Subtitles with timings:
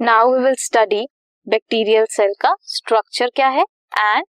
[0.00, 1.04] Now we will study
[1.46, 4.24] bacterial cell का structure क्या है and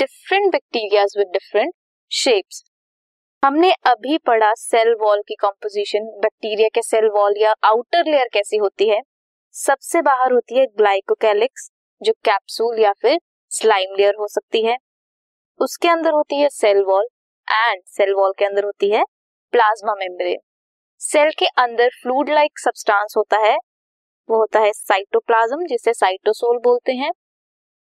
[0.00, 1.72] different bacteria with different
[2.10, 2.62] shapes
[3.42, 8.56] हमने अभी पढ़ा सेल वॉल की कंपोजिशन बैक्टीरिया के सेल वॉल या आउटर लेयर कैसी
[8.56, 9.00] होती है।
[9.54, 13.18] सबसे बाहर होती है ग्लाइकोकैलिक्स जो कैप्सूल या फिर
[13.50, 14.76] स्लाइम लेयर हो सकती है।
[15.60, 17.08] उसके अंदर होती है cell wall
[17.48, 19.04] and cell wall के अंदर होती है
[19.52, 20.38] प्लाज्मा मेम्ब्रेन
[21.00, 23.56] सेल के अंदर फ्लूड लाइक सब्सटेंस होता है
[24.28, 27.10] वो होता है साइटोप्लाज्म जिसे साइटोसोल बोलते हैं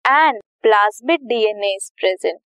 [0.05, 2.38] and plasmid DNA is present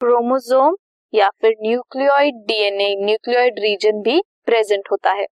[0.00, 0.76] chromosome
[1.12, 5.26] या फिर न्यूक्लियोइड डीएनए न्यूक्लियोइड रीजन भी प्रेजेंट होता है।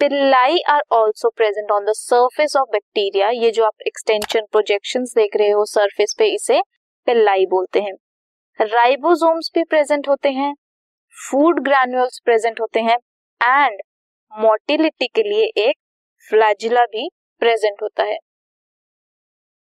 [0.00, 5.36] Pili are also present on the surface of bacteria ये जो आप एक्सटेंशन प्रोजेक्शन देख
[5.36, 6.60] रहे हो सरफेस पे इसे
[7.06, 7.92] पिल्लाई बोलते हैं।
[8.60, 10.52] राइबोसोम्स भी प्रेजेंट होते हैं
[11.16, 12.96] फ़ूड ग्रैन्यूल्स प्रेजेंट होते हैं
[13.40, 13.80] एंड
[14.32, 15.76] मोटिलिटी के लिए एक
[16.30, 17.08] फ्लैजिला भी
[17.42, 18.16] प्रेजेंट होता है।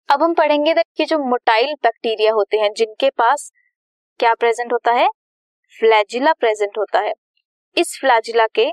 [0.10, 3.52] अब हम पढ़ेंगे कि जो मोटाइल बैक्टीरिया होते हैं, जिनके पास
[4.20, 5.08] क्या प्रेजेंट होता है?
[5.80, 7.14] फ्लैजिला प्रेजेंट होता है।
[7.78, 8.70] इस फ्लैजिला के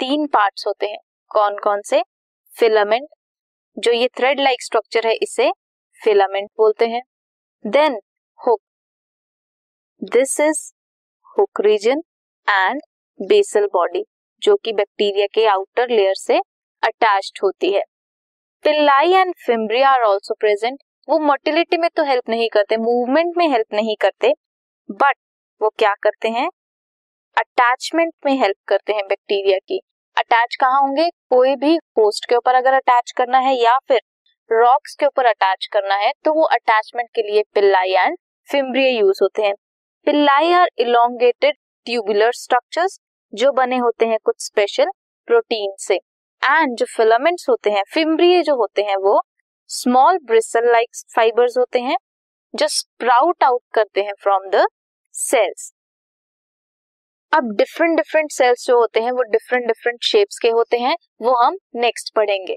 [0.00, 0.98] तीन पार्ट्स होते हैं।
[1.30, 2.02] कौन कौन से?
[2.52, 3.08] फिलामेंट
[3.76, 5.50] जो ये थ्रेड लाइक स्ट्रक्चर है, इसे
[6.00, 7.02] फिलामेंट बोलते हैं।
[7.64, 8.00] Then
[8.40, 8.60] hook
[10.02, 10.72] this is
[11.38, 12.02] hook region
[12.48, 12.80] and
[13.20, 14.04] basal body
[14.42, 16.40] जो कि बैक्टीरिया के आउटर लेयर से
[16.84, 17.82] अटैच्ड होती है।
[18.64, 23.46] Pili and fimbriae are also present वो मोटिलिटी में तो हेल्प नहीं करते मूवमेंट में
[23.48, 24.32] हेल्प नहीं करते
[24.88, 25.16] बट
[25.60, 26.48] वो क्या करते हैं?
[27.36, 29.80] अटैचमेंट में हेल्प करते हैं बैक्टीरिया की।
[30.16, 31.08] अटैच कहाँ होंगे?
[31.30, 34.00] कोई भी पोस्ट के ऊपर अगर अटैच करना है या फिर
[34.50, 38.16] रॉक्स के ऊपर अटैच करना है तो वो अटैचमेंट के लिए पिल्लाई एंड
[38.48, 39.54] फिम्ब्रिया यूज़ होते हैं।
[40.06, 42.98] Pili are elongated tubular structures
[43.32, 44.90] जो बने होते हैं कुछ स्पेशल
[45.28, 45.98] प्रोटीन से।
[46.44, 49.20] एंड जो फिलामेंट्स होते हैं फिम्ब्रिय जो होते हैं, वो
[49.70, 51.96] स्मॉल ब्रिसल लाइक फाइबर्स होते हैं,
[52.54, 54.66] जो स्प्राउट आउट करते हैं फ्रॉम द
[55.14, 55.72] सेल्स
[57.32, 61.34] अब डिफरेंट डिफरेंट सेल्स जो होते हैं, वो डिफरेंट डिफरेंट शेप्स के होते हैं, वो
[61.44, 62.56] हम नेक्स्ट पढ़ेंगे.